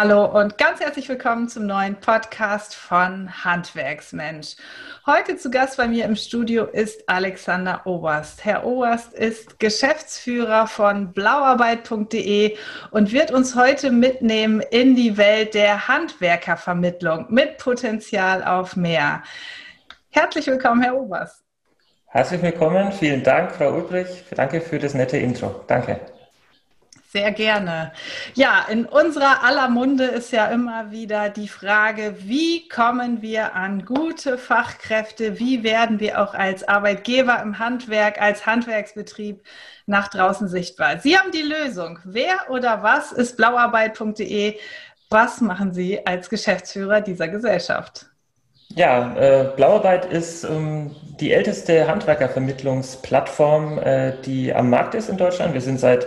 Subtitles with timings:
[0.00, 4.54] Hallo und ganz herzlich willkommen zum neuen Podcast von Handwerksmensch.
[5.06, 8.44] Heute zu Gast bei mir im Studio ist Alexander Oberst.
[8.44, 12.56] Herr Oberst ist Geschäftsführer von blauarbeit.de
[12.92, 19.24] und wird uns heute mitnehmen in die Welt der Handwerkervermittlung mit Potenzial auf mehr.
[20.10, 21.42] Herzlich willkommen, Herr Oberst.
[22.06, 24.22] Herzlich willkommen, vielen Dank, Frau Ulbrich.
[24.30, 25.64] Danke für das nette Intro.
[25.66, 25.98] Danke.
[27.10, 27.92] Sehr gerne.
[28.34, 33.86] Ja, in unserer aller Munde ist ja immer wieder die Frage, wie kommen wir an
[33.86, 35.38] gute Fachkräfte?
[35.38, 39.42] Wie werden wir auch als Arbeitgeber im Handwerk, als Handwerksbetrieb
[39.86, 40.98] nach draußen sichtbar?
[40.98, 41.98] Sie haben die Lösung.
[42.04, 44.58] Wer oder was ist blauarbeit.de?
[45.08, 48.04] Was machen Sie als Geschäftsführer dieser Gesellschaft?
[48.74, 55.54] Ja, äh, Blauarbeit ist ähm, die älteste Handwerkervermittlungsplattform, äh, die am Markt ist in Deutschland.
[55.54, 56.06] Wir sind seit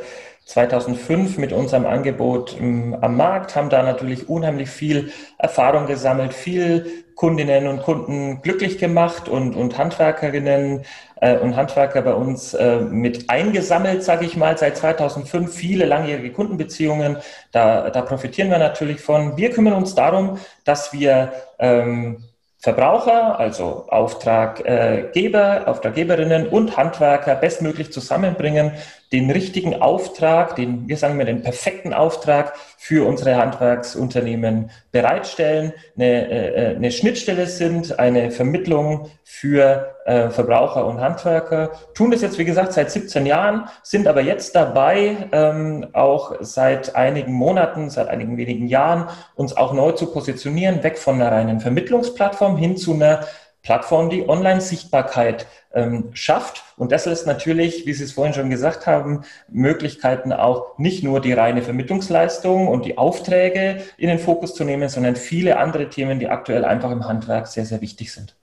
[0.51, 7.05] 2005 mit unserem Angebot ähm, am Markt, haben da natürlich unheimlich viel Erfahrung gesammelt, viel
[7.15, 10.83] Kundinnen und Kunden glücklich gemacht und, und Handwerkerinnen
[11.21, 16.33] äh, und Handwerker bei uns äh, mit eingesammelt, sage ich mal, seit 2005 viele langjährige
[16.33, 17.17] Kundenbeziehungen.
[17.53, 19.37] Da, da profitieren wir natürlich von.
[19.37, 22.25] Wir kümmern uns darum, dass wir ähm,
[22.57, 28.73] Verbraucher, also Auftraggeber, Auftraggeberinnen und Handwerker bestmöglich zusammenbringen,
[29.11, 36.29] den richtigen Auftrag, den, wir sagen mal, den perfekten Auftrag für unsere Handwerksunternehmen bereitstellen, eine,
[36.29, 41.71] äh, eine Schnittstelle sind, eine Vermittlung für äh, Verbraucher und Handwerker.
[41.93, 46.95] Tun das jetzt, wie gesagt, seit 17 Jahren, sind aber jetzt dabei, ähm, auch seit
[46.95, 51.59] einigen Monaten, seit einigen wenigen Jahren, uns auch neu zu positionieren, weg von einer reinen
[51.59, 53.25] Vermittlungsplattform hin zu einer
[53.61, 56.63] Plattform, die Online-Sichtbarkeit ähm, schafft.
[56.77, 61.21] Und das lässt natürlich, wie Sie es vorhin schon gesagt haben, Möglichkeiten auch nicht nur
[61.21, 66.19] die reine Vermittlungsleistung und die Aufträge in den Fokus zu nehmen, sondern viele andere Themen,
[66.19, 68.35] die aktuell einfach im Handwerk sehr, sehr wichtig sind.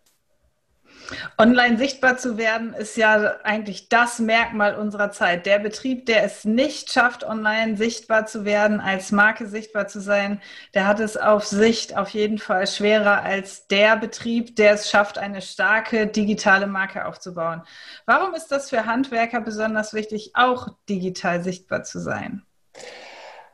[1.39, 5.47] Online sichtbar zu werden, ist ja eigentlich das Merkmal unserer Zeit.
[5.47, 10.41] Der Betrieb, der es nicht schafft, online sichtbar zu werden, als Marke sichtbar zu sein,
[10.75, 15.19] der hat es auf Sicht auf jeden Fall schwerer als der Betrieb, der es schafft,
[15.19, 17.63] eine starke digitale Marke aufzubauen.
[18.07, 22.43] Warum ist das für Handwerker besonders wichtig, auch digital sichtbar zu sein?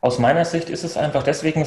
[0.01, 1.65] Aus meiner Sicht ist es einfach deswegen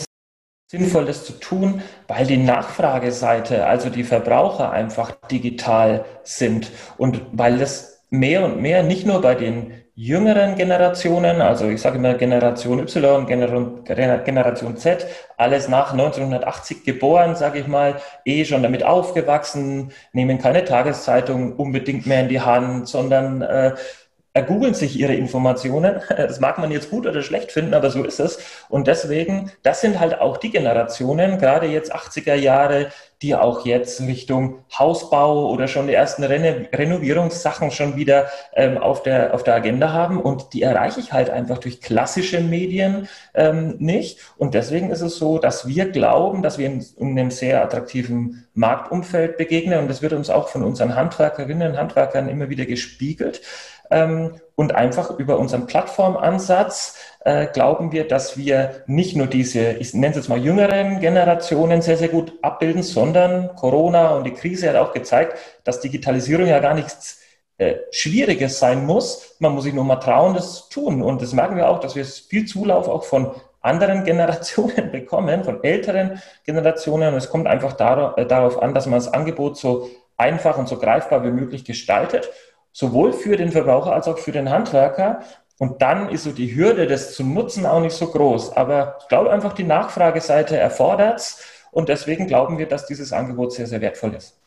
[0.67, 7.57] sinnvoll, das zu tun, weil die Nachfrageseite, also die Verbraucher einfach digital sind und weil
[7.57, 12.79] das mehr und mehr nicht nur bei den jüngeren Generationen, also ich sage immer Generation
[12.79, 15.07] Y, Generation Z,
[15.37, 17.95] alles nach 1980 geboren, sage ich mal,
[18.25, 23.73] eh schon damit aufgewachsen, nehmen keine Tageszeitung unbedingt mehr in die Hand, sondern äh,
[24.37, 26.01] ergoogeln sich ihre Informationen.
[26.27, 28.39] Das mag man jetzt gut oder schlecht finden, aber so ist es.
[28.69, 32.91] Und deswegen, das sind halt auch die Generationen, gerade jetzt 80er Jahre,
[33.21, 39.01] die auch jetzt Richtung Hausbau oder schon die ersten Reno Renovierungssachen schon wieder ähm, auf,
[39.01, 40.21] der, auf der Agenda haben.
[40.21, 44.19] Und die erreiche ich halt einfach durch klassische Medien ähm, nicht.
[44.37, 48.47] Und deswegen ist es so, dass wir glauben, dass wir in, in einem sehr attraktiven
[48.53, 49.79] Marktumfeld begegnen.
[49.79, 53.41] Und das wird uns auch von unseren Handwerkerinnen und Handwerkern immer wieder gespiegelt
[53.89, 59.93] ähm, und einfach über unseren Plattformansatz äh, glauben wir, dass wir nicht nur diese, ich
[59.93, 64.67] nenne es jetzt mal jüngeren Generationen sehr, sehr gut abbilden, sondern Corona und die Krise
[64.67, 67.21] hat auch gezeigt, dass Digitalisierung ja gar nichts
[67.59, 69.35] äh, Schwieriges sein muss.
[69.37, 71.03] Man muss sich nur mal trauen, das tun.
[71.03, 75.63] Und das merken wir auch, dass wir viel Zulauf auch von anderen Generationen bekommen, von
[75.63, 77.09] älteren Generationen.
[77.09, 80.79] Und es kommt einfach äh, darauf an, dass man das Angebot so einfach und so
[80.79, 82.27] greifbar wie möglich gestaltet
[82.77, 85.21] sowohl für den Verbraucher als auch für den Handwerker.
[85.57, 88.55] Und dann ist so die Hürde, das zu nutzen, auch nicht so groß.
[88.55, 91.43] Aber ich glaube einfach, die Nachfrageseite erfordert es.
[91.71, 94.39] Und deswegen glauben wir, dass dieses Angebot sehr, sehr wertvoll ist.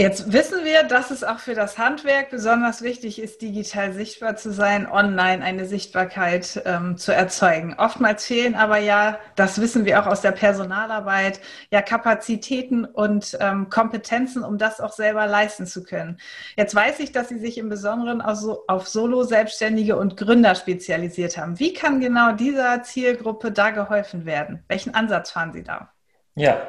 [0.00, 4.50] Jetzt wissen wir, dass es auch für das Handwerk besonders wichtig ist, digital sichtbar zu
[4.50, 7.74] sein, online eine Sichtbarkeit ähm, zu erzeugen.
[7.76, 13.68] Oftmals fehlen aber ja, das wissen wir auch aus der Personalarbeit, ja Kapazitäten und ähm,
[13.68, 16.18] Kompetenzen, um das auch selber leisten zu können.
[16.56, 21.36] Jetzt weiß ich, dass Sie sich im Besonderen auf, so, auf Solo-Selbstständige und Gründer spezialisiert
[21.36, 21.58] haben.
[21.58, 24.64] Wie kann genau dieser Zielgruppe da geholfen werden?
[24.66, 25.92] Welchen Ansatz fahren Sie da?
[26.36, 26.62] Ja,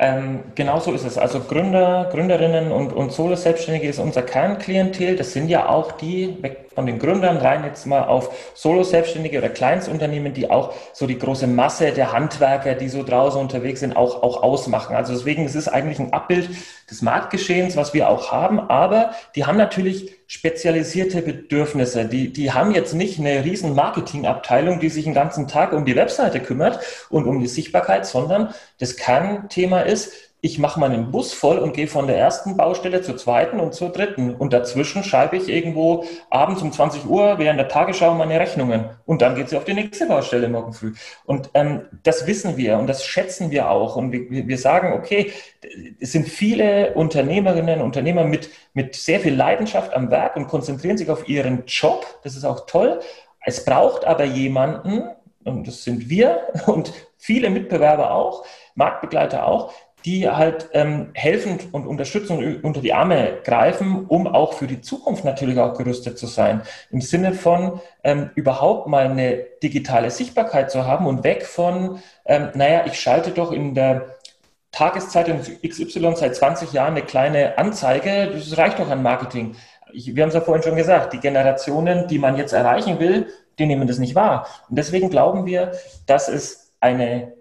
[0.00, 1.18] Ähm, genau so ist es.
[1.18, 5.16] Also Gründer, Gründerinnen und, und Solo-Selbstständige ist unser Kernklientel.
[5.16, 9.48] Das sind ja auch die, weg von den Gründern rein jetzt mal auf Solo-Selbstständige oder
[9.48, 14.22] Kleinstunternehmen, die auch so die große Masse der Handwerker, die so draußen unterwegs sind, auch,
[14.22, 14.94] auch ausmachen.
[14.94, 16.48] Also deswegen es ist es eigentlich ein Abbild
[16.88, 18.60] des Marktgeschehens, was wir auch haben.
[18.60, 22.04] Aber die haben natürlich spezialisierte Bedürfnisse.
[22.04, 25.96] Die, die haben jetzt nicht eine riesen Marketingabteilung, die sich den ganzen Tag um die
[25.96, 26.78] Webseite kümmert
[27.08, 31.88] und um die Sichtbarkeit, sondern das Kernthema ist, ich mache meinen Bus voll und gehe
[31.88, 34.34] von der ersten Baustelle zur zweiten und zur dritten.
[34.36, 38.90] Und dazwischen schreibe ich irgendwo abends um 20 Uhr während der Tagesschau meine Rechnungen.
[39.04, 40.94] Und dann geht sie auf die nächste Baustelle morgen früh.
[41.24, 43.96] Und ähm, das wissen wir und das schätzen wir auch.
[43.96, 45.32] Und wir, wir sagen, okay,
[45.98, 50.98] es sind viele Unternehmerinnen und Unternehmer mit, mit sehr viel Leidenschaft am Werk und konzentrieren
[50.98, 52.06] sich auf ihren Job.
[52.22, 53.00] Das ist auch toll.
[53.44, 55.02] Es braucht aber jemanden,
[55.42, 58.44] und das sind wir und viele Mitbewerber auch,
[58.76, 59.72] Marktbegleiter auch,
[60.04, 65.24] die halt ähm, helfend und unterstützend unter die Arme greifen, um auch für die Zukunft
[65.24, 66.62] natürlich auch gerüstet zu sein.
[66.90, 72.48] Im Sinne von ähm, überhaupt mal eine digitale Sichtbarkeit zu haben und weg von, ähm,
[72.54, 74.16] naja, ich schalte doch in der
[74.70, 79.56] Tageszeitung XY seit 20 Jahren eine kleine Anzeige, das reicht doch an Marketing.
[79.92, 83.26] Ich, wir haben es ja vorhin schon gesagt, die Generationen, die man jetzt erreichen will,
[83.58, 84.46] die nehmen das nicht wahr.
[84.68, 85.72] Und deswegen glauben wir,
[86.06, 87.37] dass es eine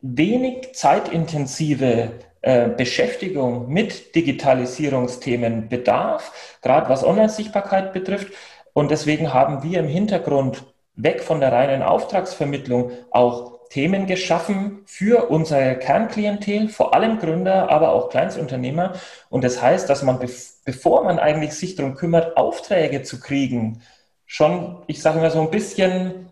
[0.00, 8.32] wenig zeitintensive äh, Beschäftigung mit Digitalisierungsthemen bedarf, gerade was Online-Sichtbarkeit betrifft.
[8.72, 10.64] Und deswegen haben wir im Hintergrund
[10.94, 17.92] weg von der reinen Auftragsvermittlung auch Themen geschaffen für unser Kernklientel, vor allem Gründer, aber
[17.92, 18.94] auch Kleinstunternehmer.
[19.28, 20.18] Und das heißt, dass man,
[20.64, 23.82] bevor man eigentlich sich darum kümmert, Aufträge zu kriegen,
[24.26, 26.30] schon, ich sage mal so ein bisschen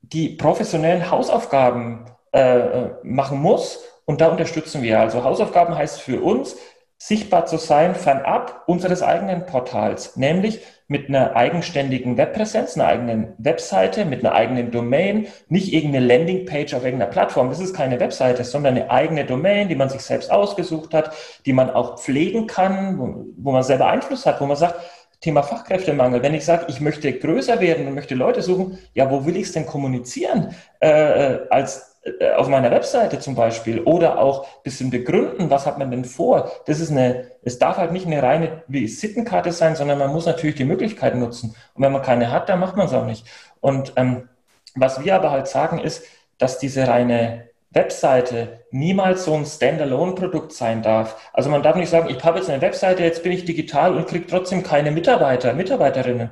[0.00, 3.82] die professionellen Hausaufgaben äh, machen muss.
[4.04, 5.00] Und da unterstützen wir.
[5.00, 6.56] Also Hausaufgaben heißt für uns,
[6.98, 14.04] sichtbar zu sein fernab unseres eigenen Portals, nämlich mit einer eigenständigen Webpräsenz, einer eigenen Webseite,
[14.04, 17.48] mit einer eigenen Domain, nicht irgendeine Landingpage auf irgendeiner Plattform.
[17.48, 21.12] Das ist keine Webseite, sondern eine eigene Domain, die man sich selbst ausgesucht hat,
[21.46, 24.76] die man auch pflegen kann, wo, wo man selber Einfluss hat, wo man sagt,
[25.24, 26.22] Thema Fachkräftemangel.
[26.22, 29.44] Wenn ich sage, ich möchte größer werden und möchte Leute suchen, ja, wo will ich
[29.44, 30.54] es denn kommunizieren?
[30.80, 35.78] Äh, als äh, auf meiner Webseite zum Beispiel oder auch ein bisschen begründen, was hat
[35.78, 36.52] man denn vor.
[36.66, 40.56] Das ist eine, es darf halt nicht eine reine Visitenkarte sein, sondern man muss natürlich
[40.56, 41.56] die Möglichkeiten nutzen.
[41.72, 43.26] Und wenn man keine hat, dann macht man es auch nicht.
[43.60, 44.28] Und ähm,
[44.74, 46.04] was wir aber halt sagen ist,
[46.36, 51.30] dass diese reine Webseite niemals so ein Standalone-Produkt sein darf.
[51.32, 54.06] Also man darf nicht sagen, ich habe jetzt eine Webseite, jetzt bin ich digital und
[54.06, 56.30] kriege trotzdem keine Mitarbeiter, Mitarbeiterinnen.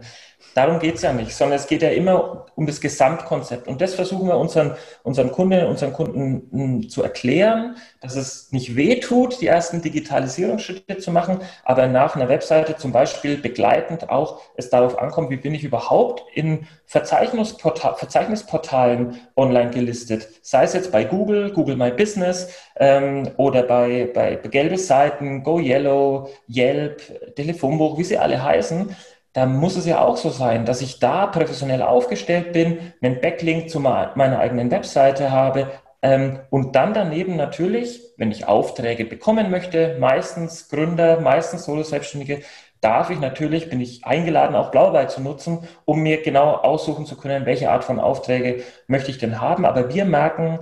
[0.55, 3.69] Darum geht es ja nicht, sondern es geht ja immer um das Gesamtkonzept.
[3.69, 8.77] Und das versuchen wir unseren, unseren Kundinnen, unseren Kunden hm, zu erklären, dass es nicht
[8.77, 14.41] weh tut, die ersten Digitalisierungsschritte zu machen, aber nach einer Webseite zum Beispiel begleitend auch
[14.57, 20.29] es darauf ankommt, wie bin ich überhaupt in Verzeichnisportal, Verzeichnisportalen online gelistet.
[20.43, 25.59] Sei es jetzt bei Google, Google My Business ähm, oder bei, bei gelbe Seiten, Go
[25.59, 28.95] Yellow, Yelp, Telefonbuch, wie sie alle heißen
[29.33, 33.71] da muss es ja auch so sein, dass ich da professionell aufgestellt bin, einen Backlink
[33.71, 35.71] zu meiner eigenen Webseite habe
[36.03, 42.43] ähm, und dann daneben natürlich, wenn ich Aufträge bekommen möchte, meistens Gründer, meistens Solo-Selbstständige,
[42.81, 47.17] darf ich natürlich, bin ich eingeladen, auch Blauarbeit zu nutzen, um mir genau aussuchen zu
[47.17, 49.65] können, welche Art von Aufträge möchte ich denn haben.
[49.65, 50.59] Aber wir merken,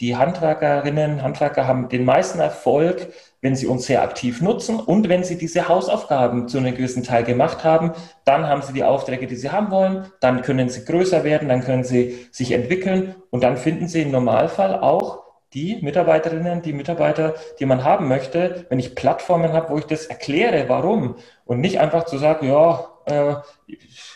[0.00, 5.22] die Handwerkerinnen, Handwerker haben den meisten Erfolg, wenn sie uns sehr aktiv nutzen und wenn
[5.22, 7.92] sie diese Hausaufgaben zu einem gewissen Teil gemacht haben,
[8.24, 11.62] dann haben sie die Aufträge, die sie haben wollen, dann können sie größer werden, dann
[11.62, 17.34] können sie sich entwickeln und dann finden sie im Normalfall auch die Mitarbeiterinnen, die Mitarbeiter,
[17.60, 21.78] die man haben möchte, wenn ich Plattformen habe, wo ich das erkläre, warum und nicht
[21.78, 23.36] einfach zu sagen, ja, äh,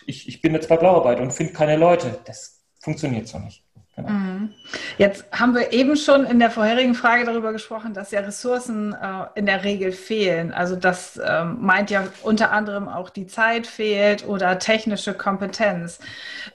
[0.07, 2.19] ich, ich bin jetzt bei Blauarbeit und finde keine Leute.
[2.25, 3.65] Das funktioniert so nicht.
[3.99, 4.11] Genau.
[4.11, 4.55] Mhm.
[4.97, 9.27] Jetzt haben wir eben schon in der vorherigen Frage darüber gesprochen, dass ja Ressourcen äh,
[9.35, 10.53] in der Regel fehlen.
[10.53, 15.99] Also das ähm, meint ja unter anderem auch die Zeit fehlt oder technische Kompetenz.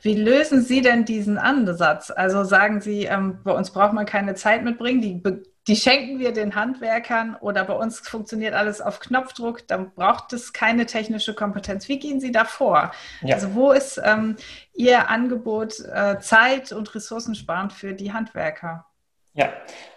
[0.01, 2.11] Wie lösen Sie denn diesen Ansatz?
[2.11, 5.21] Also sagen Sie, ähm, bei uns braucht man keine Zeit mitbringen, die
[5.67, 10.51] die schenken wir den Handwerkern oder bei uns funktioniert alles auf Knopfdruck, dann braucht es
[10.51, 11.87] keine technische Kompetenz.
[11.87, 12.91] Wie gehen Sie da vor?
[13.21, 13.35] Ja.
[13.35, 14.35] Also wo ist ähm,
[14.73, 18.85] Ihr Angebot äh, zeit- und ressourcensparend für die Handwerker?
[19.33, 19.49] Ja,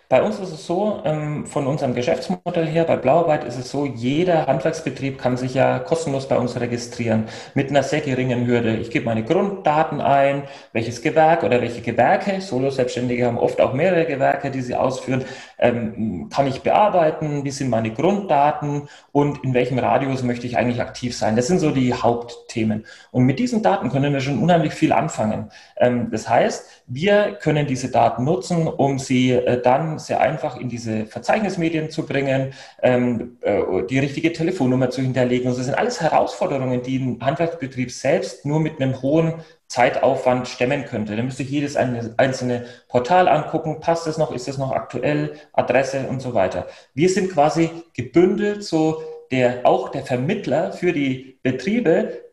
[0.09, 3.87] Bei uns ist es so, ähm, von unserem Geschäftsmodell her, bei Blauarbeit ist es so,
[3.87, 8.77] jeder Handwerksbetrieb kann sich ja kostenlos bei uns registrieren mit einer sehr geringen Hürde.
[8.77, 14.07] Ich gebe meine Grunddaten ein, welches Gewerk oder welche Gewerke, Solo-Selbstständige haben oft auch mehrere
[14.07, 15.25] Gewerke, die sie ausführen,
[15.59, 20.81] ähm, kann ich bearbeiten, wie sind meine Grunddaten und in welchem Radius möchte ich eigentlich
[20.81, 21.37] aktiv sein.
[21.37, 22.85] Das sind so die Hauptthemen.
[23.11, 25.51] Und mit diesen Daten können wir schon unheimlich viel anfangen.
[25.77, 30.69] Ähm, das heißt, wir können diese Daten nutzen, um sie äh, dann sehr einfach in
[30.69, 35.47] diese Verzeichnismedien zu bringen, ähm, äh, die richtige Telefonnummer zu hinterlegen.
[35.47, 39.35] Also das sind alles Herausforderungen, die ein Handwerksbetrieb selbst nur mit einem hohen
[39.69, 41.17] Zeitaufwand stemmen könnte.
[41.17, 46.07] Da müsste ich jedes einzelne Portal angucken, passt es noch, ist es noch aktuell, Adresse
[46.09, 46.67] und so weiter.
[46.95, 52.26] Wir sind quasi gebündelt, so der, auch der Vermittler für die Betriebe,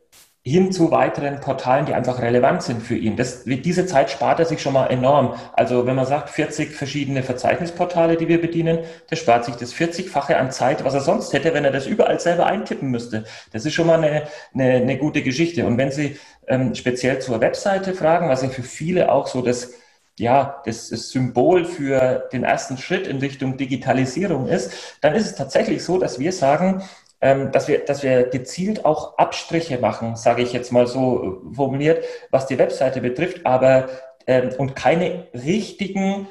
[0.45, 3.15] hin zu weiteren Portalen, die einfach relevant sind für ihn.
[3.15, 5.35] Das, diese Zeit spart er sich schon mal enorm.
[5.53, 10.35] Also wenn man sagt, 40 verschiedene Verzeichnisportale, die wir bedienen, der spart sich das 40-fache
[10.35, 13.23] an Zeit, was er sonst hätte, wenn er das überall selber eintippen müsste.
[13.53, 14.23] Das ist schon mal eine,
[14.53, 15.65] eine, eine gute Geschichte.
[15.65, 19.71] Und wenn Sie ähm, speziell zur Webseite fragen, was ja für viele auch so das
[20.19, 24.71] ja, das, das Symbol für den ersten Schritt in Richtung Digitalisierung ist,
[25.01, 26.83] dann ist es tatsächlich so, dass wir sagen,
[27.51, 32.03] dass, wir, dass wir gezielt auch Abstriche machen, sage ich jetzt mal so äh, formuliert,
[32.31, 33.87] was die Webseite betrifft, aber
[34.27, 36.27] ähm, und keine richtigen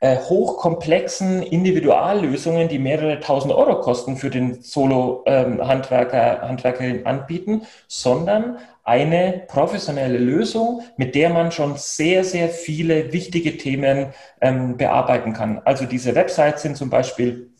[0.00, 8.58] äh, hochkomplexen Individuallösungen, die mehrere tausend Euro kosten für den Solo-Handwerker, ähm, Handwerkerin anbieten, sondern
[8.82, 15.60] eine professionelle Lösung, mit der man schon sehr, sehr viele wichtige Themen ähm, bearbeiten kann.
[15.66, 17.50] Also diese Websites sind zum Beispiel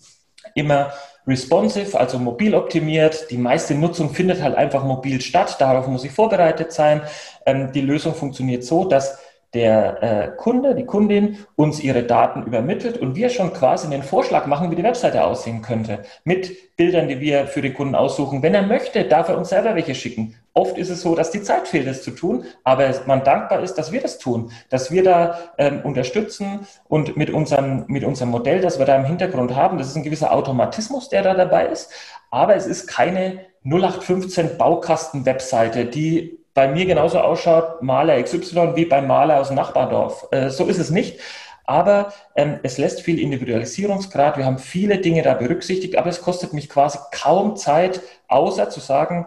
[0.55, 0.93] immer
[1.27, 3.31] responsive, also mobil optimiert.
[3.31, 5.57] Die meiste Nutzung findet halt einfach mobil statt.
[5.61, 7.03] Darauf muss ich vorbereitet sein.
[7.47, 9.19] Ähm, die Lösung funktioniert so, dass
[9.55, 14.47] der äh, Kunde, die Kundin uns ihre Daten übermittelt und wir schon quasi einen Vorschlag
[14.47, 16.05] machen, wie die Webseite aussehen könnte.
[16.25, 18.43] Mit Bildern, die wir für den Kunden aussuchen.
[18.43, 20.37] Wenn er möchte, darf er uns selber welche schicken.
[20.55, 23.75] Oft ist es so, dass die Zeit fehlt, das zu tun, aber man dankbar ist,
[23.75, 28.61] dass wir das tun, dass wir da ähm, unterstützen und mit unserem, mit unserem Modell,
[28.61, 31.93] das wir da im Hintergrund haben, das ist ein gewisser Automatismus, der da dabei ist,
[32.31, 39.07] aber es ist keine 0815 Baukasten-Webseite, die bei mir genauso ausschaut, Maler XY, wie beim
[39.07, 40.27] Maler aus dem Nachbardorf.
[40.31, 41.21] Äh, so ist es nicht.
[41.65, 44.37] Aber ähm, es lässt viel Individualisierungsgrad.
[44.37, 48.81] Wir haben viele Dinge da berücksichtigt, aber es kostet mich quasi kaum Zeit, außer zu
[48.81, 49.27] sagen,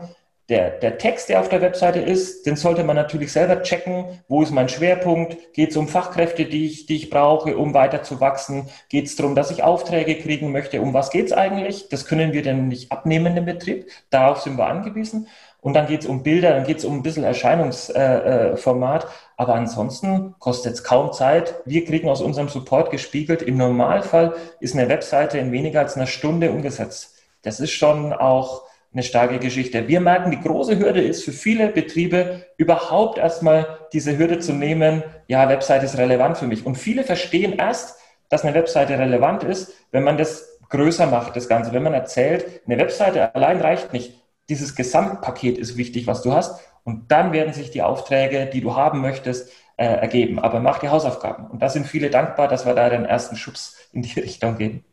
[0.53, 4.05] der, der Text, der auf der Webseite ist, den sollte man natürlich selber checken.
[4.27, 5.51] Wo ist mein Schwerpunkt?
[5.53, 8.69] Geht es um Fachkräfte, die ich, die ich brauche, um weiter zu wachsen?
[8.87, 10.79] Geht es darum, dass ich Aufträge kriegen möchte?
[10.79, 11.89] Um was geht es eigentlich?
[11.89, 13.89] Das können wir denn nicht abnehmen im Betrieb.
[14.11, 15.27] Darauf sind wir angewiesen.
[15.59, 19.03] Und dann geht es um Bilder, dann geht es um ein bisschen Erscheinungsformat.
[19.05, 19.07] Äh,
[19.37, 21.55] aber ansonsten kostet es kaum Zeit.
[21.65, 26.05] Wir kriegen aus unserem Support gespiegelt, im Normalfall ist eine Webseite in weniger als einer
[26.05, 27.15] Stunde umgesetzt.
[27.41, 29.87] Das ist schon auch eine starke Geschichte.
[29.87, 35.03] Wir merken, die große Hürde ist für viele Betriebe überhaupt erstmal diese Hürde zu nehmen,
[35.27, 36.65] ja, Webseite ist relevant für mich.
[36.65, 37.97] Und viele verstehen erst,
[38.29, 41.73] dass eine Webseite relevant ist, wenn man das größer macht, das Ganze.
[41.73, 46.59] Wenn man erzählt, eine Webseite allein reicht nicht dieses Gesamtpaket ist wichtig, was du hast.
[46.83, 50.39] Und dann werden sich die Aufträge, die du haben möchtest, äh, ergeben.
[50.39, 51.47] Aber mach die Hausaufgaben.
[51.47, 54.83] Und da sind viele dankbar, dass wir da den ersten Schubs in die Richtung gehen.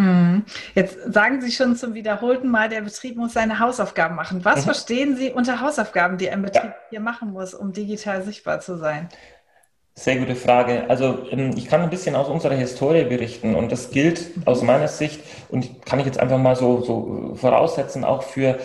[0.00, 0.44] Hm.
[0.74, 4.42] Jetzt sagen Sie schon zum wiederholten Mal, der Betrieb muss seine Hausaufgaben machen.
[4.46, 4.64] Was mhm.
[4.64, 6.74] verstehen Sie unter Hausaufgaben, die ein Betrieb ja.
[6.88, 9.10] hier machen muss, um digital sichtbar zu sein?
[9.94, 10.88] Sehr gute Frage.
[10.88, 14.88] Also ähm, ich kann ein bisschen aus unserer Historie berichten und das gilt aus meiner
[14.88, 18.58] Sicht und kann ich jetzt einfach mal so, so voraussetzen, auch für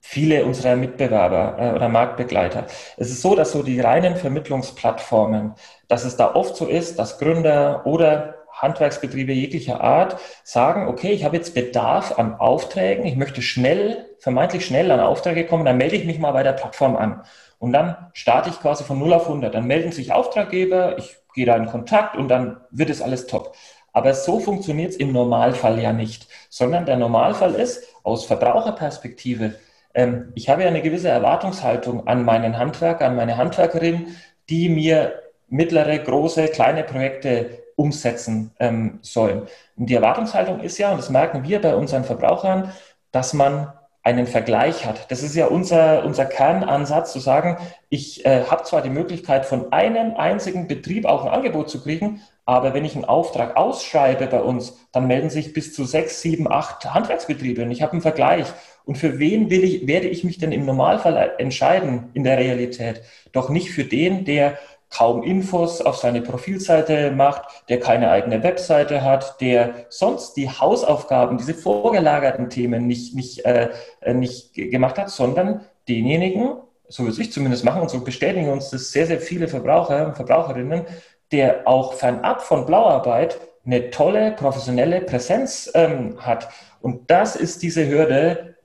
[0.00, 2.66] viele unserer Mitbewerber äh, oder Marktbegleiter.
[2.96, 5.54] Es ist so, dass so die reinen Vermittlungsplattformen,
[5.86, 11.24] dass es da oft so ist, dass Gründer oder Handwerksbetriebe jeglicher Art sagen, okay, ich
[11.24, 15.96] habe jetzt Bedarf an Aufträgen, ich möchte schnell, vermeintlich schnell an Aufträge kommen, dann melde
[15.96, 17.22] ich mich mal bei der Plattform an.
[17.58, 19.54] Und dann starte ich quasi von 0 auf 100.
[19.54, 23.54] Dann melden sich Auftraggeber, ich gehe da in Kontakt und dann wird es alles top.
[23.92, 29.54] Aber so funktioniert es im Normalfall ja nicht, sondern der Normalfall ist aus Verbraucherperspektive,
[29.94, 34.16] ähm, ich habe ja eine gewisse Erwartungshaltung an meinen Handwerker, an meine Handwerkerin,
[34.48, 39.42] die mir mittlere, große, kleine Projekte umsetzen ähm, sollen.
[39.76, 42.72] Und die Erwartungshaltung ist ja, und das merken wir bei unseren Verbrauchern,
[43.10, 43.72] dass man
[44.04, 45.10] einen Vergleich hat.
[45.10, 47.56] Das ist ja unser, unser Kernansatz, zu sagen,
[47.88, 52.20] ich äh, habe zwar die Möglichkeit, von einem einzigen Betrieb auch ein Angebot zu kriegen,
[52.44, 56.50] aber wenn ich einen Auftrag ausschreibe bei uns, dann melden sich bis zu sechs, sieben,
[56.50, 58.46] acht Handwerksbetriebe und ich habe einen Vergleich.
[58.84, 63.02] Und für wen will ich, werde ich mich denn im Normalfall entscheiden in der Realität?
[63.30, 64.58] Doch nicht für den, der
[64.92, 71.38] kaum Infos auf seine Profilseite macht, der keine eigene Webseite hat, der sonst die Hausaufgaben,
[71.38, 73.70] diese vorgelagerten Themen nicht, nicht, äh,
[74.12, 76.56] nicht gemacht hat, sondern denjenigen,
[76.88, 80.16] so würde ich zumindest machen, und so bestätigen uns das sehr, sehr viele Verbraucher und
[80.16, 80.84] Verbraucherinnen,
[81.32, 86.48] der auch fernab von Blauarbeit eine tolle professionelle Präsenz ähm, hat.
[86.80, 88.56] Und das ist diese Hürde,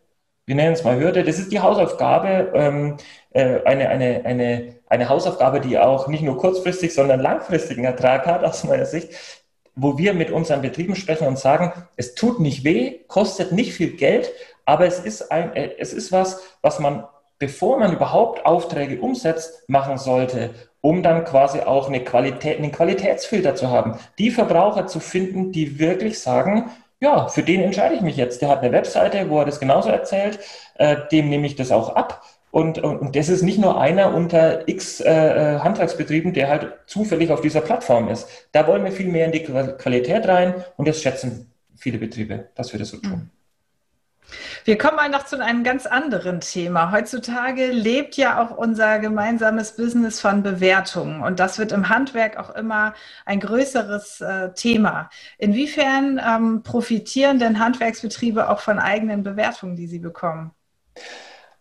[0.47, 2.97] wir nennen es mal Hürde, das ist die Hausaufgabe, ähm,
[3.31, 8.45] äh, eine, eine, eine, eine Hausaufgabe, die auch nicht nur kurzfristig, sondern langfristigen Ertrag hat,
[8.45, 9.09] aus meiner Sicht,
[9.75, 13.97] wo wir mit unseren Betrieben sprechen und sagen, es tut nicht weh, kostet nicht viel
[13.97, 14.31] Geld,
[14.63, 17.03] aber es ist, ein, äh, es ist was, was man,
[17.39, 23.55] bevor man überhaupt Aufträge umsetzt, machen sollte, um dann quasi auch eine Qualität, einen Qualitätsfilter
[23.55, 28.17] zu haben, die Verbraucher zu finden, die wirklich sagen, ja, für den entscheide ich mich
[28.17, 28.41] jetzt.
[28.41, 30.39] Der hat eine Webseite, wo er das genauso erzählt,
[30.75, 32.23] äh, dem nehme ich das auch ab.
[32.49, 36.73] Und, und, und das ist nicht nur einer unter x äh, äh, Handwerksbetrieben, der halt
[36.87, 38.27] zufällig auf dieser Plattform ist.
[38.51, 42.71] Da wollen wir viel mehr in die Qualität rein und das schätzen viele Betriebe, dass
[42.71, 43.29] wir das so tun.
[44.65, 46.91] Wir kommen mal noch zu einem ganz anderen Thema.
[46.91, 52.53] Heutzutage lebt ja auch unser gemeinsames Business von Bewertungen und das wird im Handwerk auch
[52.55, 52.93] immer
[53.25, 55.09] ein größeres äh, Thema.
[55.37, 60.51] Inwiefern ähm, profitieren denn Handwerksbetriebe auch von eigenen Bewertungen, die sie bekommen?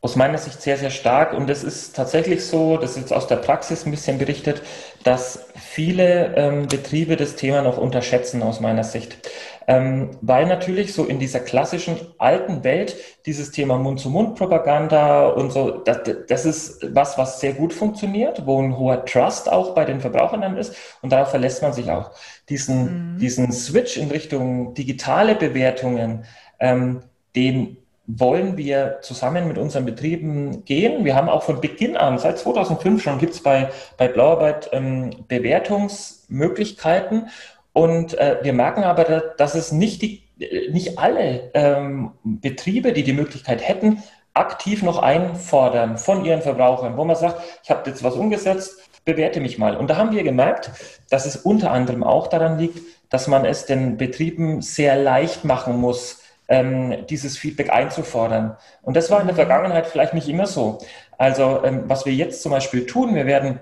[0.06, 1.32] Aus meiner Sicht sehr, sehr stark.
[1.32, 4.62] Und es ist tatsächlich so, das ist jetzt aus der Praxis ein bisschen berichtet,
[5.02, 9.18] dass viele ähm, Betriebe das Thema noch unterschätzen aus meiner Sicht.
[9.66, 12.94] Ähm, weil natürlich so in dieser klassischen alten Welt
[13.26, 15.98] dieses Thema Mund-zu-Mund-Propaganda und so, das,
[16.28, 20.42] das ist was, was sehr gut funktioniert, wo ein hoher Trust auch bei den Verbrauchern
[20.42, 22.12] dann ist und darauf verlässt man sich auch.
[22.48, 23.18] Diesen, mhm.
[23.18, 26.26] diesen Switch in Richtung digitale Bewertungen,
[26.60, 27.02] ähm,
[27.34, 31.04] den wollen wir zusammen mit unseren Betrieben gehen.
[31.04, 35.10] Wir haben auch von Beginn an, seit 2005 schon, gibt es bei, bei Blauarbeit ähm,
[35.28, 37.28] Bewertungsmöglichkeiten.
[37.72, 43.02] Und äh, wir merken aber, dass es nicht, die, äh, nicht alle ähm, Betriebe, die
[43.02, 44.02] die Möglichkeit hätten,
[44.34, 49.40] aktiv noch einfordern von ihren Verbrauchern, wo man sagt, ich habe jetzt was umgesetzt, bewerte
[49.40, 49.76] mich mal.
[49.76, 50.70] Und da haben wir gemerkt,
[51.10, 55.80] dass es unter anderem auch daran liegt, dass man es den Betrieben sehr leicht machen
[55.80, 58.56] muss, ähm, dieses Feedback einzufordern.
[58.82, 60.78] Und das war in der Vergangenheit vielleicht nicht immer so.
[61.18, 63.60] Also ähm, was wir jetzt zum Beispiel tun, wir werden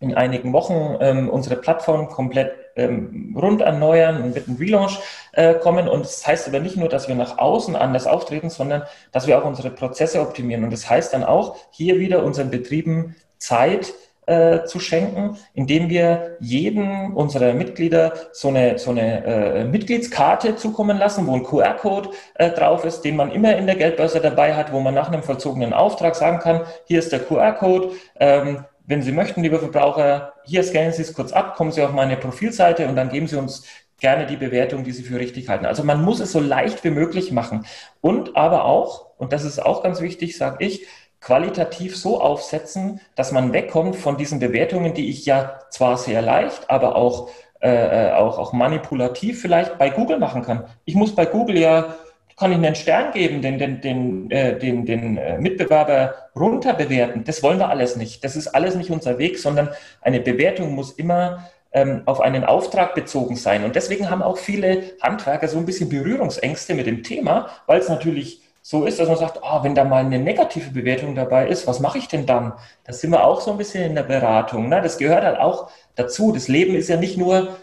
[0.00, 4.98] in einigen Wochen ähm, unsere Plattform komplett ähm, rund erneuern und mit einem Relaunch
[5.32, 5.88] äh, kommen.
[5.88, 9.38] Und das heißt aber nicht nur, dass wir nach außen anders auftreten, sondern dass wir
[9.38, 10.64] auch unsere Prozesse optimieren.
[10.64, 13.94] Und das heißt dann auch, hier wieder unseren Betrieben Zeit
[14.26, 20.98] äh, zu schenken, indem wir jedem unserer Mitglieder so eine, so eine äh, Mitgliedskarte zukommen
[20.98, 24.72] lassen, wo ein QR-Code äh, drauf ist, den man immer in der Geldbörse dabei hat,
[24.72, 29.12] wo man nach einem vollzogenen Auftrag sagen kann, hier ist der QR-Code, ähm, wenn Sie
[29.12, 32.96] möchten, liebe Verbraucher, hier scannen Sie es kurz ab, kommen Sie auf meine Profilseite und
[32.96, 33.64] dann geben Sie uns
[33.98, 35.64] gerne die Bewertung, die Sie für richtig halten.
[35.64, 37.64] Also man muss es so leicht wie möglich machen.
[38.02, 40.86] Und aber auch, und das ist auch ganz wichtig, sage ich,
[41.24, 46.68] qualitativ so aufsetzen, dass man wegkommt von diesen Bewertungen, die ich ja zwar sehr leicht,
[46.68, 50.64] aber auch, äh, auch, auch manipulativ vielleicht bei Google machen kann.
[50.84, 51.94] Ich muss bei Google ja,
[52.36, 57.24] kann ich einen Stern geben, den, den, den, äh, den, den äh, Mitbewerber runter bewerten.
[57.24, 58.22] Das wollen wir alles nicht.
[58.22, 59.70] Das ist alles nicht unser Weg, sondern
[60.02, 63.64] eine Bewertung muss immer ähm, auf einen Auftrag bezogen sein.
[63.64, 67.88] Und deswegen haben auch viele Handwerker so ein bisschen Berührungsängste mit dem Thema, weil es
[67.88, 71.66] natürlich so ist, dass man sagt, oh, wenn da mal eine negative Bewertung dabei ist,
[71.66, 72.54] was mache ich denn dann?
[72.84, 74.70] Da sind wir auch so ein bisschen in der Beratung.
[74.70, 74.80] Ne?
[74.80, 76.32] Das gehört halt auch dazu.
[76.32, 77.58] Das Leben ist ja nicht nur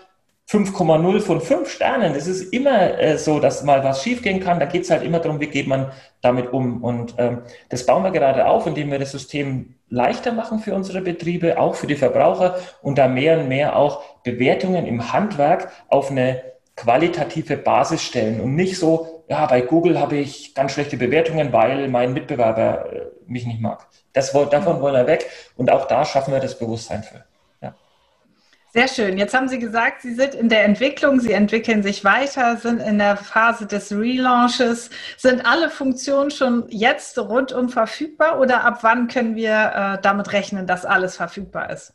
[0.47, 2.13] 5,0 von 5 Sternen.
[2.13, 4.59] Es ist immer äh, so, dass mal was schiefgehen kann.
[4.59, 6.83] Da geht es halt immer darum, wie geht man damit um.
[6.83, 11.01] Und ähm, das bauen wir gerade auf, indem wir das System leichter machen für unsere
[11.01, 16.11] Betriebe, auch für die Verbraucher und da mehr und mehr auch Bewertungen im Handwerk auf
[16.11, 16.43] eine
[16.75, 21.87] qualitative Basis stellen und nicht so, ja, bei Google habe ich ganz schlechte Bewertungen, weil
[21.87, 23.87] mein Mitbewerber äh, mich nicht mag.
[24.13, 27.23] Das, davon wollen wir weg und auch da schaffen wir das Bewusstsein für.
[28.73, 29.17] Sehr schön.
[29.17, 32.99] Jetzt haben Sie gesagt, Sie sind in der Entwicklung, Sie entwickeln sich weiter, sind in
[32.99, 34.89] der Phase des Relaunches.
[35.17, 40.67] Sind alle Funktionen schon jetzt rundum verfügbar oder ab wann können wir äh, damit rechnen,
[40.67, 41.93] dass alles verfügbar ist?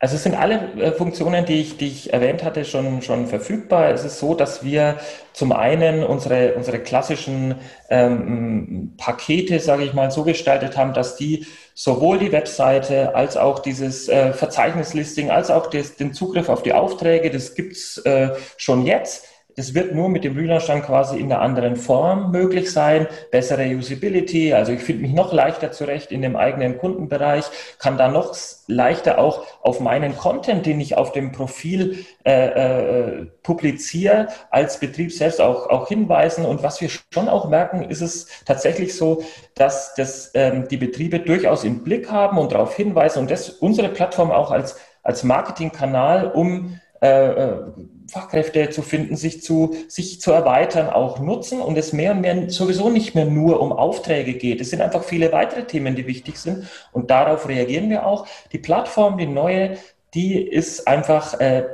[0.00, 3.90] Also es sind alle äh, Funktionen, die ich, die ich erwähnt hatte, schon, schon verfügbar.
[3.90, 4.98] Es ist so, dass wir
[5.32, 7.56] zum einen unsere, unsere klassischen
[7.90, 13.58] ähm, Pakete, sage ich mal, so gestaltet haben, dass die sowohl die Webseite als auch
[13.58, 18.86] dieses äh, Verzeichnislisting, als auch des, den Zugriff auf die Aufträge, das gibt's äh, schon
[18.86, 19.27] jetzt
[19.58, 23.08] das wird nur mit dem Relaunch dann quasi in einer anderen Form möglich sein.
[23.32, 27.44] Bessere Usability, also ich finde mich noch leichter zurecht in dem eigenen Kundenbereich,
[27.80, 28.36] kann da noch
[28.68, 35.12] leichter auch auf meinen Content, den ich auf dem Profil äh, äh, publiziere, als Betrieb
[35.12, 36.44] selbst auch, auch hinweisen.
[36.44, 39.24] Und was wir schon auch merken, ist es tatsächlich so,
[39.56, 43.88] dass das, ähm, die Betriebe durchaus im Blick haben und darauf hinweisen und das unsere
[43.88, 47.62] Plattform auch als, als Marketingkanal, um äh, äh,
[48.08, 52.48] Fachkräfte zu finden, sich zu, sich zu erweitern, auch nutzen und es mehr und mehr
[52.50, 54.60] sowieso nicht mehr nur um Aufträge geht.
[54.60, 58.26] Es sind einfach viele weitere Themen, die wichtig sind und darauf reagieren wir auch.
[58.52, 59.76] Die Plattform, die neue,
[60.14, 61.64] die ist einfach, äh,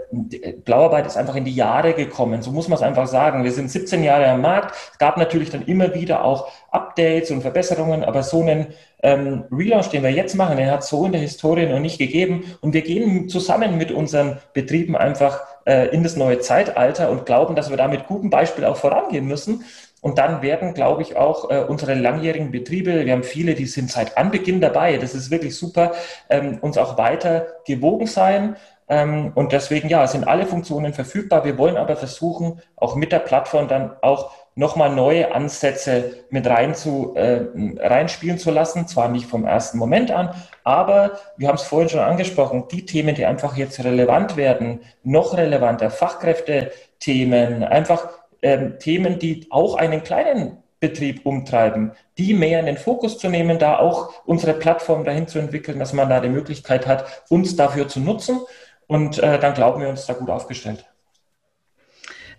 [0.65, 2.43] Blauarbeit ist einfach in die Jahre gekommen.
[2.43, 3.45] So muss man es einfach sagen.
[3.45, 4.75] Wir sind 17 Jahre am Markt.
[4.93, 8.67] Es gab natürlich dann immer wieder auch Updates und Verbesserungen, aber so einen
[9.05, 11.99] ähm, Relaunch, den wir jetzt machen, den hat es so in der Historie noch nicht
[11.99, 12.57] gegeben.
[12.61, 17.55] Und wir gehen zusammen mit unseren Betrieben einfach äh, in das neue Zeitalter und glauben,
[17.55, 19.65] dass wir da mit gutem Beispiel auch vorangehen müssen.
[20.01, 23.91] Und dann werden, glaube ich, auch äh, unsere langjährigen Betriebe, wir haben viele, die sind
[23.91, 25.93] seit Anbeginn dabei, das ist wirklich super,
[26.29, 28.57] ähm, uns auch weiter gewogen sein.
[28.87, 31.45] Ähm, und deswegen, ja, sind alle Funktionen verfügbar.
[31.47, 36.75] Wir wollen aber versuchen, auch mit der Plattform dann auch nochmal neue Ansätze mit rein
[36.75, 37.43] zu, äh,
[37.79, 38.87] reinspielen zu lassen.
[38.87, 40.31] Zwar nicht vom ersten Moment an,
[40.63, 45.37] aber wir haben es vorhin schon angesprochen, die Themen, die einfach jetzt relevant werden, noch
[45.37, 48.09] relevanter, Fachkräfte-Themen, einfach
[48.43, 53.59] ähm, Themen, die auch einen kleinen Betrieb umtreiben, die mehr in den Fokus zu nehmen,
[53.59, 57.89] da auch unsere Plattform dahin zu entwickeln, dass man da die Möglichkeit hat, uns dafür
[57.89, 58.41] zu nutzen.
[58.87, 60.85] Und äh, dann glauben wir uns da gut aufgestellt.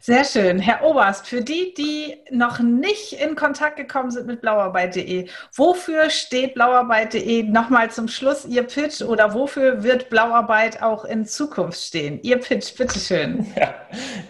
[0.06, 0.60] Sehr schön.
[0.60, 6.54] Herr Oberst, für die, die noch nicht in Kontakt gekommen sind mit blauarbeit.de, wofür steht
[6.54, 12.20] blauarbeit.de nochmal zum Schluss Ihr Pitch oder wofür wird Blauarbeit auch in Zukunft stehen?
[12.22, 13.48] Ihr Pitch, bitteschön.
[13.56, 13.74] Ja,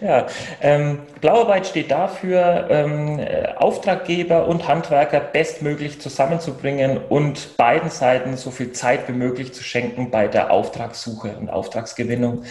[0.00, 0.26] ja.
[0.62, 3.20] Ähm, Blauarbeit steht dafür, ähm,
[3.56, 10.10] Auftraggeber und Handwerker bestmöglich zusammenzubringen und beiden Seiten so viel Zeit wie möglich zu schenken
[10.10, 12.44] bei der Auftragssuche und Auftragsgewinnung.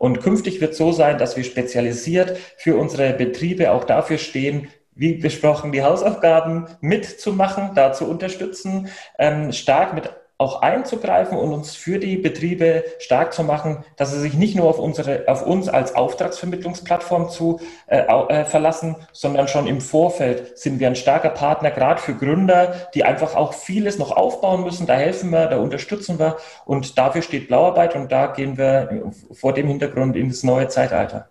[0.00, 5.16] Und künftig wird so sein, dass wir spezialisiert für unsere Betriebe auch dafür stehen, wie
[5.16, 10.08] besprochen, die Hausaufgaben mitzumachen, da zu unterstützen, ähm, stark mit
[10.40, 14.68] auch einzugreifen und uns für die Betriebe stark zu machen, dass sie sich nicht nur
[14.68, 20.80] auf unsere, auf uns als Auftragsvermittlungsplattform zu äh, äh, verlassen, sondern schon im Vorfeld sind
[20.80, 24.86] wir ein starker Partner, gerade für Gründer, die einfach auch vieles noch aufbauen müssen.
[24.86, 29.52] Da helfen wir, da unterstützen wir und dafür steht Blauarbeit und da gehen wir vor
[29.52, 31.28] dem Hintergrund in das neue Zeitalter.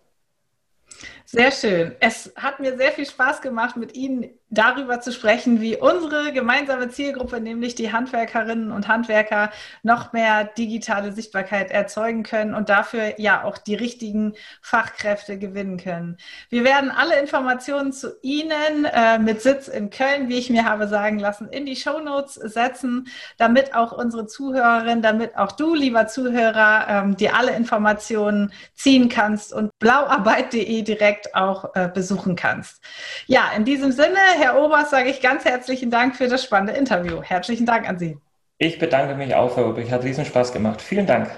[1.25, 1.95] Sehr schön.
[1.99, 6.89] Es hat mir sehr viel Spaß gemacht, mit Ihnen darüber zu sprechen, wie unsere gemeinsame
[6.89, 9.51] Zielgruppe, nämlich die Handwerkerinnen und Handwerker,
[9.83, 16.17] noch mehr digitale Sichtbarkeit erzeugen können und dafür ja auch die richtigen Fachkräfte gewinnen können.
[16.49, 20.87] Wir werden alle Informationen zu Ihnen äh, mit Sitz in Köln, wie ich mir habe
[20.87, 23.07] sagen lassen, in die Show Notes setzen,
[23.37, 29.53] damit auch unsere Zuhörerinnen, damit auch du, lieber Zuhörer, ähm, dir alle Informationen ziehen kannst
[29.53, 32.81] und blauarbeit.de direkt auch äh, besuchen kannst.
[33.27, 37.21] Ja, in diesem Sinne, Herr Oberst, sage ich ganz herzlichen Dank für das spannende Interview.
[37.21, 38.17] Herzlichen Dank an Sie.
[38.57, 39.91] Ich bedanke mich auch, Herr Oberst.
[39.91, 40.81] Hat riesen Spaß gemacht.
[40.81, 41.29] Vielen Dank.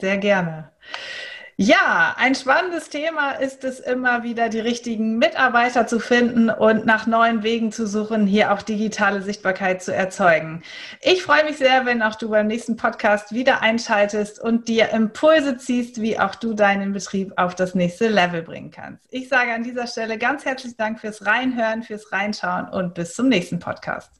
[0.00, 0.70] Sehr gerne.
[1.62, 7.06] Ja, ein spannendes Thema ist es immer wieder, die richtigen Mitarbeiter zu finden und nach
[7.06, 10.62] neuen Wegen zu suchen, hier auch digitale Sichtbarkeit zu erzeugen.
[11.02, 15.58] Ich freue mich sehr, wenn auch du beim nächsten Podcast wieder einschaltest und dir Impulse
[15.58, 19.04] ziehst, wie auch du deinen Betrieb auf das nächste Level bringen kannst.
[19.10, 23.28] Ich sage an dieser Stelle ganz herzlichen Dank fürs Reinhören, fürs Reinschauen und bis zum
[23.28, 24.19] nächsten Podcast.